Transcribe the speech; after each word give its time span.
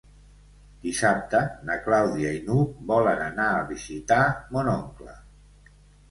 Dissabte 0.85 1.41
na 1.67 1.75
Clàudia 1.83 2.31
i 2.37 2.39
n'Hug 2.47 2.79
volen 2.91 3.21
anar 3.25 3.45
a 3.57 3.67
visitar 3.73 4.23
mon 4.57 4.71
oncle. 4.73 5.13